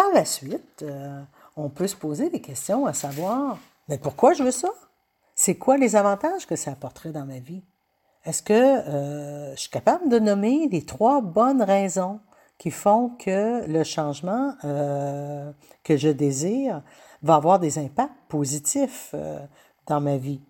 Par 0.00 0.12
la 0.14 0.24
suite, 0.24 0.82
euh, 0.82 1.20
on 1.58 1.68
peut 1.68 1.86
se 1.86 1.94
poser 1.94 2.30
des 2.30 2.40
questions 2.40 2.86
à 2.86 2.94
savoir, 2.94 3.58
mais 3.86 3.98
pourquoi 3.98 4.32
je 4.32 4.42
veux 4.42 4.50
ça? 4.50 4.70
C'est 5.34 5.56
quoi 5.56 5.76
les 5.76 5.94
avantages 5.94 6.46
que 6.46 6.56
ça 6.56 6.70
apporterait 6.70 7.10
dans 7.10 7.26
ma 7.26 7.38
vie? 7.38 7.62
Est-ce 8.24 8.42
que 8.42 8.54
euh, 8.54 9.54
je 9.54 9.60
suis 9.60 9.68
capable 9.68 10.08
de 10.08 10.18
nommer 10.18 10.68
les 10.72 10.86
trois 10.86 11.20
bonnes 11.20 11.60
raisons 11.60 12.18
qui 12.56 12.70
font 12.70 13.10
que 13.10 13.66
le 13.66 13.84
changement 13.84 14.54
euh, 14.64 15.52
que 15.84 15.98
je 15.98 16.08
désire 16.08 16.82
va 17.22 17.34
avoir 17.34 17.58
des 17.58 17.76
impacts 17.76 18.16
positifs 18.30 19.14
dans 19.86 20.00
ma 20.00 20.16
vie? 20.16 20.40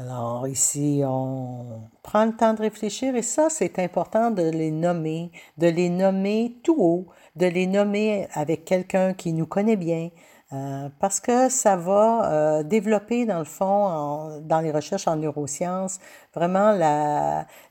Alors 0.00 0.46
ici, 0.46 1.02
on 1.04 1.88
prend 2.04 2.24
le 2.24 2.32
temps 2.32 2.54
de 2.54 2.60
réfléchir 2.60 3.16
et 3.16 3.22
ça, 3.22 3.48
c'est 3.50 3.80
important 3.80 4.30
de 4.30 4.44
les 4.48 4.70
nommer, 4.70 5.32
de 5.56 5.66
les 5.66 5.88
nommer 5.88 6.60
tout 6.62 6.76
haut, 6.78 7.06
de 7.34 7.46
les 7.46 7.66
nommer 7.66 8.28
avec 8.32 8.64
quelqu'un 8.64 9.12
qui 9.12 9.32
nous 9.32 9.46
connaît 9.46 9.74
bien, 9.74 10.10
euh, 10.52 10.88
parce 11.00 11.18
que 11.18 11.48
ça 11.48 11.74
va 11.74 12.30
euh, 12.30 12.62
développer, 12.62 13.26
dans 13.26 13.40
le 13.40 13.44
fond, 13.44 14.40
dans 14.42 14.60
les 14.60 14.70
recherches 14.70 15.08
en 15.08 15.16
neurosciences, 15.16 15.98
vraiment 16.32 16.78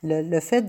le, 0.03 0.39
fait 0.41 0.63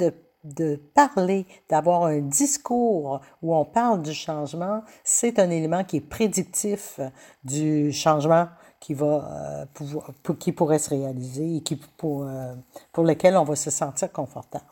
de 0.44 0.76
parler, 0.94 1.44
d'avoir 1.68 2.04
un 2.04 2.20
discours 2.20 3.20
où 3.42 3.56
on 3.56 3.64
parle 3.64 4.02
du 4.02 4.14
changement, 4.14 4.84
c'est 5.02 5.40
un 5.40 5.50
élément 5.50 5.82
qui 5.82 5.96
est 5.96 6.08
prédictif 6.08 7.00
du 7.42 7.90
changement 7.90 8.46
qui 8.80 8.94
va 8.94 9.06
euh, 9.06 9.66
pouvoir, 9.74 10.10
qui 10.38 10.52
pourrait 10.52 10.78
se 10.78 10.90
réaliser 10.90 11.56
et 11.56 11.60
qui, 11.62 11.76
pour, 11.76 12.26
pour 12.92 13.04
lequel 13.04 13.36
on 13.36 13.44
va 13.44 13.56
se 13.56 13.70
sentir 13.70 14.12
confortable. 14.12 14.64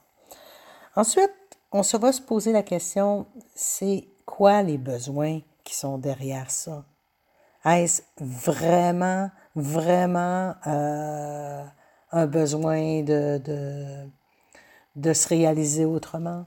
Ensuite, 0.94 1.32
on 1.72 1.82
se 1.82 1.96
va 1.96 2.12
se 2.12 2.22
poser 2.22 2.52
la 2.52 2.62
question, 2.62 3.26
c'est 3.54 4.08
quoi 4.25 4.62
les 4.62 4.78
besoins 4.78 5.40
qui 5.64 5.75
sont 5.75 5.98
derrière 5.98 6.50
ça? 6.50 6.84
Est-ce 7.64 8.02
vraiment, 8.18 9.30
vraiment 9.56 10.54
euh, 10.66 11.64
un 12.12 12.26
besoin 12.26 13.02
de, 13.02 13.38
de, 13.38 14.08
de 14.94 15.12
se 15.12 15.28
réaliser 15.28 15.84
autrement? 15.84 16.46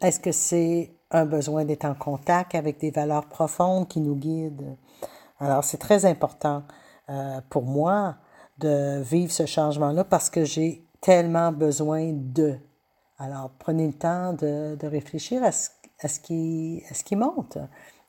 Est-ce 0.00 0.18
que 0.18 0.32
c'est 0.32 0.94
un 1.10 1.26
besoin 1.26 1.66
d'être 1.66 1.84
en 1.84 1.94
contact 1.94 2.54
avec 2.54 2.80
des 2.80 2.90
valeurs 2.90 3.26
profondes 3.26 3.86
qui 3.86 4.00
nous 4.00 4.16
guident? 4.16 4.76
Alors, 5.40 5.64
c'est 5.64 5.78
très 5.78 6.04
important 6.04 6.62
euh, 7.08 7.40
pour 7.48 7.64
moi 7.64 8.16
de 8.58 9.00
vivre 9.00 9.32
ce 9.32 9.46
changement-là 9.46 10.04
parce 10.04 10.28
que 10.28 10.44
j'ai 10.44 10.84
tellement 11.00 11.50
besoin 11.50 12.12
de. 12.12 12.58
Alors, 13.18 13.50
prenez 13.58 13.86
le 13.86 13.94
temps 13.94 14.34
de, 14.34 14.76
de 14.76 14.86
réfléchir 14.86 15.42
à 15.42 15.50
ce, 15.50 15.70
à, 16.00 16.08
ce 16.08 16.20
qui, 16.20 16.82
à 16.90 16.94
ce 16.94 17.02
qui 17.04 17.16
monte 17.16 17.58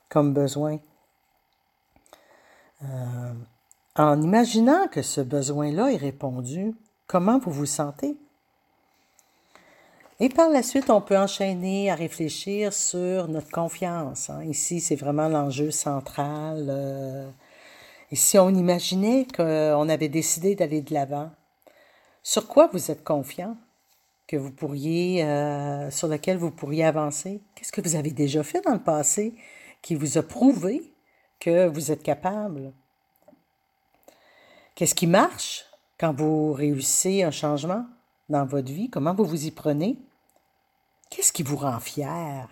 comme 0.09 0.33
besoin. 0.33 0.77
Euh, 2.83 3.33
en 3.95 4.21
imaginant 4.21 4.87
que 4.87 5.01
ce 5.01 5.21
besoin-là 5.21 5.91
est 5.91 5.97
répondu, 5.97 6.75
comment 7.07 7.39
vous 7.39 7.51
vous 7.51 7.65
sentez? 7.65 8.17
Et 10.23 10.29
par 10.29 10.51
la 10.51 10.61
suite, 10.61 10.91
on 10.91 11.01
peut 11.01 11.17
enchaîner 11.17 11.89
à 11.89 11.95
réfléchir 11.95 12.73
sur 12.73 13.27
notre 13.27 13.49
confiance. 13.49 14.29
Hein. 14.29 14.43
Ici, 14.43 14.79
c'est 14.79 14.95
vraiment 14.95 15.27
l'enjeu 15.27 15.71
central. 15.71 16.67
Euh, 16.69 17.27
et 18.11 18.15
si 18.15 18.37
on 18.37 18.49
imaginait 18.49 19.25
qu'on 19.35 19.89
avait 19.89 20.09
décidé 20.09 20.53
d'aller 20.53 20.83
de 20.83 20.93
l'avant, 20.93 21.31
sur 22.21 22.47
quoi 22.47 22.69
vous 22.71 22.91
êtes 22.91 23.03
confiant 23.03 23.57
que 24.27 24.37
vous 24.37 24.51
pourriez, 24.51 25.23
euh, 25.23 25.89
sur 25.89 26.07
lequel 26.07 26.37
vous 26.37 26.51
pourriez 26.51 26.85
avancer? 26.85 27.41
Qu'est-ce 27.55 27.71
que 27.71 27.81
vous 27.81 27.95
avez 27.95 28.11
déjà 28.11 28.43
fait 28.43 28.61
dans 28.61 28.73
le 28.73 28.83
passé 28.83 29.33
qui 29.81 29.95
vous 29.95 30.19
a 30.19 30.21
prouvé 30.21 30.93
que 31.39 31.65
vous 31.67 31.91
êtes 31.91 32.03
capable? 32.03 32.73
Qu'est-ce 34.75 34.93
qui 34.93 35.07
marche 35.07 35.65
quand 35.99 36.13
vous 36.13 36.53
réussissez 36.53 37.23
un 37.23 37.31
changement 37.31 37.87
dans 38.29 38.45
votre 38.45 38.71
vie? 38.71 38.91
Comment 38.91 39.15
vous 39.15 39.25
vous 39.25 39.47
y 39.47 39.51
prenez? 39.51 39.97
Qu'est-ce 41.11 41.33
qui 41.33 41.43
vous 41.43 41.57
rend 41.57 41.81
fier? 41.81 42.47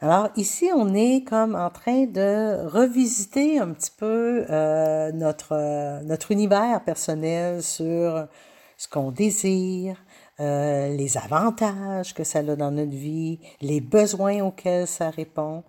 Alors 0.00 0.28
ici, 0.36 0.68
on 0.74 0.92
est 0.92 1.24
comme 1.26 1.54
en 1.54 1.70
train 1.70 2.04
de 2.04 2.66
revisiter 2.68 3.58
un 3.58 3.72
petit 3.72 3.90
peu 3.90 4.44
euh, 4.50 5.10
notre, 5.12 6.02
notre 6.04 6.32
univers 6.32 6.84
personnel 6.84 7.62
sur 7.62 8.28
ce 8.76 8.88
qu'on 8.88 9.10
désire, 9.10 9.96
euh, 10.38 10.94
les 10.94 11.16
avantages 11.16 12.12
que 12.12 12.24
ça 12.24 12.40
a 12.40 12.56
dans 12.56 12.70
notre 12.70 12.90
vie, 12.90 13.40
les 13.62 13.80
besoins 13.80 14.42
auxquels 14.42 14.86
ça 14.86 15.08
répond 15.08 15.64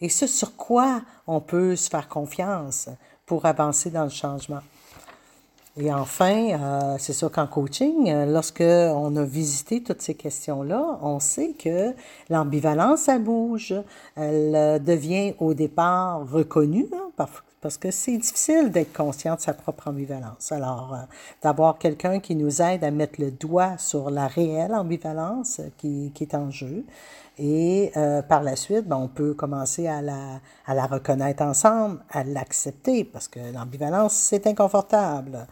et 0.00 0.08
ce 0.08 0.26
sur 0.26 0.56
quoi 0.56 1.02
on 1.28 1.40
peut 1.40 1.76
se 1.76 1.88
faire 1.88 2.08
confiance 2.08 2.88
pour 3.26 3.46
avancer 3.46 3.90
dans 3.90 4.04
le 4.04 4.10
changement. 4.10 4.62
Et 5.80 5.92
enfin, 5.92 6.58
euh, 6.60 6.96
c'est 6.98 7.12
sûr 7.12 7.30
qu'en 7.30 7.46
coaching, 7.46 8.10
euh, 8.10 8.26
lorsque 8.26 8.62
on 8.62 9.14
a 9.14 9.24
visité 9.24 9.80
toutes 9.80 10.02
ces 10.02 10.14
questions-là, 10.14 10.98
on 11.02 11.20
sait 11.20 11.52
que 11.52 11.94
l'ambivalence, 12.30 13.02
ça 13.02 13.20
bouge. 13.20 13.74
Elle 14.16 14.56
euh, 14.56 14.78
devient 14.80 15.34
au 15.38 15.54
départ 15.54 16.28
reconnue, 16.28 16.88
hein, 16.92 17.10
parce 17.60 17.76
que 17.76 17.90
c'est 17.90 18.16
difficile 18.16 18.70
d'être 18.70 18.92
conscient 18.92 19.34
de 19.34 19.40
sa 19.40 19.54
propre 19.54 19.88
ambivalence. 19.88 20.52
Alors, 20.52 20.96
d'avoir 21.42 21.78
quelqu'un 21.78 22.20
qui 22.20 22.36
nous 22.36 22.62
aide 22.62 22.84
à 22.84 22.90
mettre 22.90 23.20
le 23.20 23.30
doigt 23.30 23.78
sur 23.78 24.10
la 24.10 24.26
réelle 24.26 24.74
ambivalence 24.74 25.60
qui, 25.76 26.12
qui 26.14 26.24
est 26.24 26.34
en 26.34 26.50
jeu, 26.50 26.84
et 27.38 27.92
euh, 27.96 28.20
par 28.20 28.42
la 28.42 28.56
suite, 28.56 28.88
ben, 28.88 28.96
on 28.96 29.08
peut 29.08 29.32
commencer 29.32 29.86
à 29.86 30.02
la, 30.02 30.40
à 30.66 30.74
la 30.74 30.86
reconnaître 30.86 31.42
ensemble, 31.42 32.00
à 32.10 32.24
l'accepter, 32.24 33.04
parce 33.04 33.28
que 33.28 33.38
l'ambivalence, 33.54 34.14
c'est 34.14 34.46
inconfortable. 34.48 35.46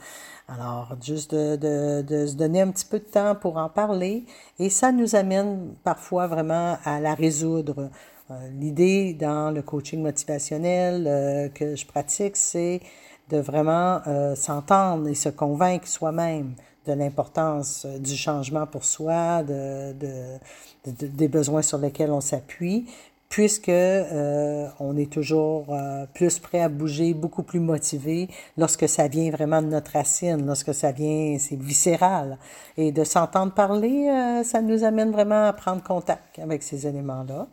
Alors, 0.49 0.97
juste 1.01 1.33
de, 1.35 1.57
de, 1.57 2.03
de, 2.03 2.27
se 2.27 2.35
donner 2.35 2.61
un 2.63 2.71
petit 2.71 2.85
peu 2.85 2.99
de 2.99 3.05
temps 3.05 3.35
pour 3.37 3.57
en 3.57 3.69
parler, 3.69 4.25
et 4.59 4.69
ça 4.69 4.91
nous 4.91 5.15
amène 5.15 5.75
parfois 5.85 6.27
vraiment 6.27 6.77
à 6.85 7.01
la 7.01 7.15
résoudre. 7.15 7.91
Euh, 8.31 8.49
l'idée 8.59 9.15
dans 9.15 9.51
le 9.51 9.63
coaching 9.63 10.03
motivationnel 10.03 11.07
euh, 11.07 11.49
que 11.49 11.77
je 11.77 11.87
pratique, 11.87 12.37
c'est 12.37 12.81
de 13.29 13.39
vraiment 13.39 14.01
s'entendre 14.37 15.09
et 15.09 15.17
se 15.17 15.29
convaincre 15.29 15.89
soi-même 15.89 16.55
de 16.87 16.93
l'importance 16.93 17.85
du 17.85 18.15
changement 18.15 18.69
pour 18.69 18.85
soi, 18.85 19.43
de, 19.43 19.93
de 19.95 20.39
des 20.87 21.27
besoins 21.27 21.63
sur 21.63 21.79
lesquels 21.79 22.13
on 22.13 22.21
s'appuie, 22.21 22.87
puisque 23.29 23.69
euh, 23.69 24.69
on 24.79 24.97
est 24.97 25.11
toujours 25.11 25.67
euh, 25.71 26.07
plus 26.15 26.39
prêt 26.39 26.61
à 26.61 26.69
bouger, 26.69 27.13
beaucoup 27.13 27.43
plus 27.43 27.61
motivé 27.61 28.29
lorsque 28.57 28.89
ça 28.89 29.09
vient 29.09 29.31
vraiment 29.31 29.63
de 29.63 29.67
notre 29.67 29.93
racine, 29.93 30.47
lorsque 30.47 30.73
ça 30.73 30.93
vient, 30.93 31.37
c'est 31.39 31.61
viscéral. 31.61 32.39
Et 32.77 32.93
de 32.93 33.05
s'entendre 33.05 33.53
parler, 33.53 34.09
euh, 34.09 34.45
ça 34.45 34.63
nous 34.63 34.85
amène 34.85 35.11
vraiment 35.11 35.47
à 35.47 35.53
prendre 35.53 35.83
contact 35.83 36.39
avec 36.39 36.63
ces 36.63 36.87
éléments-là. 36.87 37.49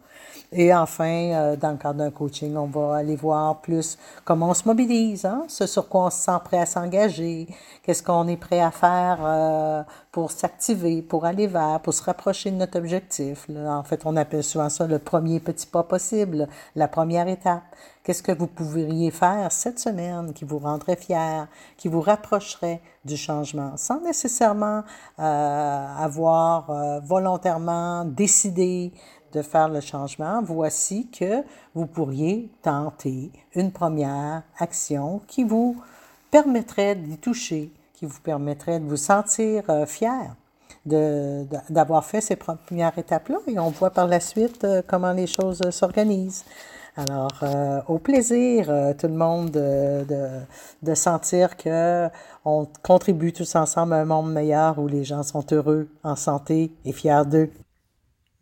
Et 0.55 0.73
enfin, 0.73 1.31
euh, 1.31 1.55
dans 1.55 1.71
le 1.71 1.77
cadre 1.77 1.95
d'un 1.95 2.11
coaching, 2.11 2.55
on 2.55 2.67
va 2.67 2.97
aller 2.97 3.15
voir 3.15 3.59
plus 3.61 3.97
comment 4.23 4.49
on 4.49 4.53
se 4.53 4.67
mobilise, 4.67 5.25
hein? 5.25 5.45
ce 5.47 5.65
sur 5.65 5.89
quoi 5.89 6.05
on 6.05 6.09
se 6.11 6.17
sent 6.17 6.37
prêt 6.43 6.59
à 6.59 6.67
s'engager, 6.67 7.47
qu'est-ce 7.81 8.03
qu'on 8.03 8.27
est 8.27 8.37
prêt 8.37 8.61
à 8.61 8.69
faire 8.69 9.17
euh, 9.23 9.81
pour 10.11 10.29
s'activer, 10.29 11.01
pour 11.01 11.25
aller 11.25 11.47
vers, 11.47 11.79
pour 11.79 11.95
se 11.95 12.03
rapprocher 12.03 12.51
de 12.51 12.57
notre 12.57 12.77
objectif. 12.77 13.47
En 13.49 13.83
fait, 13.83 14.01
on 14.05 14.15
appelle 14.15 14.43
souvent 14.43 14.69
ça 14.69 14.85
le 14.85 14.99
premier 14.99 15.39
petit 15.39 15.65
pas 15.65 15.81
possible, 15.81 16.47
la 16.75 16.87
première 16.87 17.27
étape. 17.27 17.63
Qu'est-ce 18.03 18.21
que 18.21 18.33
vous 18.33 18.47
pourriez 18.47 19.09
faire 19.09 19.51
cette 19.51 19.79
semaine 19.79 20.33
qui 20.33 20.45
vous 20.45 20.59
rendrait 20.59 20.97
fier, 20.97 21.47
qui 21.77 21.87
vous 21.87 22.01
rapprocherait 22.01 22.81
du 23.05 23.17
changement, 23.17 23.75
sans 23.77 24.01
nécessairement 24.01 24.83
euh, 25.19 25.85
avoir 25.97 27.01
volontairement 27.01 28.05
décidé 28.05 28.91
de 29.33 29.41
faire 29.41 29.69
le 29.69 29.81
changement, 29.81 30.41
voici 30.43 31.07
que 31.07 31.43
vous 31.73 31.87
pourriez 31.87 32.49
tenter 32.61 33.31
une 33.55 33.71
première 33.71 34.43
action 34.59 35.21
qui 35.27 35.43
vous 35.43 35.81
permettrait 36.31 36.95
d'y 36.95 37.17
toucher, 37.17 37.71
qui 37.93 38.05
vous 38.05 38.19
permettrait 38.19 38.79
de 38.79 38.85
vous 38.85 38.97
sentir 38.97 39.63
euh, 39.69 39.85
fier 39.85 40.35
d'avoir 40.85 42.03
fait 42.03 42.19
ces 42.19 42.35
premières 42.35 42.97
étapes-là 42.97 43.37
et 43.47 43.57
on 43.57 43.69
voit 43.69 43.91
par 43.91 44.05
la 44.05 44.19
suite 44.19 44.65
euh, 44.65 44.81
comment 44.85 45.13
les 45.13 45.27
choses 45.27 45.61
euh, 45.65 45.71
s'organisent. 45.71 46.43
Alors, 46.95 47.31
au 47.87 47.97
plaisir, 47.97 48.67
tout 48.99 49.07
le 49.07 49.15
monde, 49.15 49.49
de, 49.49 50.03
de, 50.03 50.27
de 50.83 50.93
sentir 50.93 51.57
que 51.57 52.07
on 52.45 52.67
contribue 52.83 53.33
tous 53.33 53.55
ensemble 53.55 53.93
à 53.93 54.01
un 54.01 54.05
monde 54.05 54.31
meilleur 54.31 54.77
où 54.77 54.87
les 54.87 55.03
gens 55.03 55.23
sont 55.23 55.43
heureux, 55.51 55.87
en 56.03 56.15
santé 56.15 56.71
et 56.85 56.91
fiers 56.91 57.23
d'eux. 57.25 57.49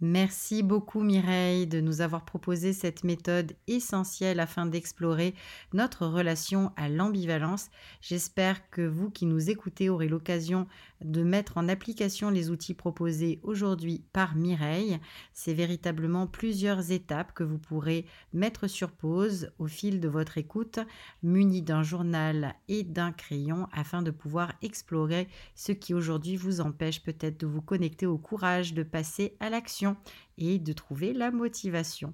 Merci 0.03 0.63
beaucoup 0.63 1.03
Mireille 1.03 1.67
de 1.67 1.79
nous 1.79 2.01
avoir 2.01 2.25
proposé 2.25 2.73
cette 2.73 3.03
méthode 3.03 3.55
essentielle 3.67 4.39
afin 4.39 4.65
d'explorer 4.65 5.35
notre 5.73 6.07
relation 6.07 6.71
à 6.75 6.89
l'ambivalence. 6.89 7.69
J'espère 8.01 8.67
que 8.71 8.81
vous 8.81 9.11
qui 9.11 9.27
nous 9.27 9.51
écoutez 9.51 9.89
aurez 9.89 10.07
l'occasion 10.07 10.65
de 11.03 11.21
mettre 11.21 11.57
en 11.57 11.69
application 11.69 12.31
les 12.31 12.49
outils 12.49 12.73
proposés 12.73 13.39
aujourd'hui 13.43 14.03
par 14.11 14.35
Mireille. 14.35 14.97
C'est 15.33 15.53
véritablement 15.53 16.25
plusieurs 16.25 16.91
étapes 16.91 17.33
que 17.33 17.43
vous 17.43 17.59
pourrez 17.59 18.07
mettre 18.33 18.65
sur 18.65 18.91
pause 18.91 19.51
au 19.59 19.67
fil 19.67 19.99
de 19.99 20.07
votre 20.07 20.39
écoute, 20.39 20.79
muni 21.21 21.61
d'un 21.61 21.83
journal 21.83 22.55
et 22.67 22.81
d'un 22.81 23.11
crayon 23.11 23.67
afin 23.71 24.01
de 24.01 24.09
pouvoir 24.09 24.53
explorer 24.63 25.27
ce 25.53 25.71
qui 25.71 25.93
aujourd'hui 25.93 26.37
vous 26.37 26.59
empêche 26.59 27.03
peut-être 27.03 27.39
de 27.39 27.45
vous 27.45 27.61
connecter 27.61 28.07
au 28.07 28.17
courage 28.17 28.73
de 28.73 28.81
passer 28.81 29.35
à 29.39 29.51
l'action 29.51 29.90
et 30.37 30.59
de 30.59 30.73
trouver 30.73 31.13
la 31.13 31.31
motivation. 31.31 32.13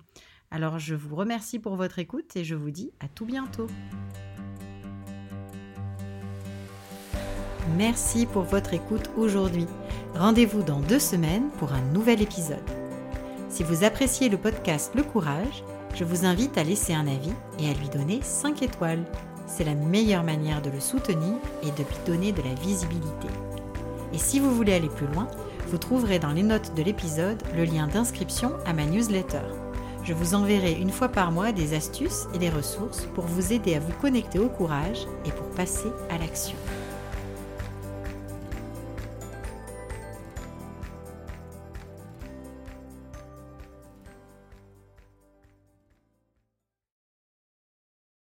Alors 0.51 0.79
je 0.79 0.95
vous 0.95 1.15
remercie 1.15 1.59
pour 1.59 1.75
votre 1.75 1.99
écoute 1.99 2.35
et 2.35 2.43
je 2.43 2.55
vous 2.55 2.71
dis 2.71 2.91
à 2.99 3.07
tout 3.07 3.25
bientôt. 3.25 3.67
Merci 7.75 8.25
pour 8.25 8.43
votre 8.43 8.73
écoute 8.73 9.09
aujourd'hui. 9.17 9.65
Rendez-vous 10.15 10.63
dans 10.63 10.79
deux 10.79 10.99
semaines 10.99 11.49
pour 11.59 11.73
un 11.73 11.81
nouvel 11.91 12.21
épisode. 12.21 12.63
Si 13.49 13.63
vous 13.63 13.83
appréciez 13.83 14.29
le 14.29 14.37
podcast 14.37 14.93
Le 14.95 15.03
Courage, 15.03 15.63
je 15.93 16.03
vous 16.03 16.25
invite 16.25 16.57
à 16.57 16.63
laisser 16.63 16.93
un 16.93 17.07
avis 17.07 17.33
et 17.59 17.69
à 17.69 17.73
lui 17.73 17.89
donner 17.89 18.19
5 18.21 18.61
étoiles. 18.61 19.03
C'est 19.47 19.63
la 19.63 19.75
meilleure 19.75 20.23
manière 20.23 20.61
de 20.61 20.69
le 20.69 20.79
soutenir 20.79 21.35
et 21.63 21.71
de 21.71 21.83
lui 21.83 21.97
donner 22.05 22.31
de 22.31 22.41
la 22.41 22.53
visibilité. 22.53 23.27
Et 24.13 24.17
si 24.17 24.39
vous 24.39 24.53
voulez 24.53 24.73
aller 24.73 24.89
plus 24.89 25.07
loin, 25.07 25.27
vous 25.67 25.77
trouverez 25.77 26.17
dans 26.17 26.31
les 26.31 26.43
notes 26.43 26.73
de 26.75 26.83
l'épisode 26.83 27.43
le 27.55 27.65
lien 27.65 27.87
d'inscription 27.87 28.53
à 28.65 28.71
ma 28.71 28.85
newsletter. 28.85 29.41
Je 30.03 30.13
vous 30.13 30.33
enverrai 30.33 30.71
une 30.71 30.91
fois 30.91 31.09
par 31.09 31.31
mois 31.31 31.51
des 31.51 31.73
astuces 31.73 32.27
et 32.33 32.37
des 32.37 32.49
ressources 32.49 33.05
pour 33.13 33.25
vous 33.25 33.51
aider 33.51 33.75
à 33.75 33.79
vous 33.81 33.91
connecter 33.99 34.39
au 34.39 34.47
courage 34.47 35.05
et 35.25 35.31
pour 35.31 35.49
passer 35.49 35.89
à 36.09 36.17
l'action. 36.17 36.55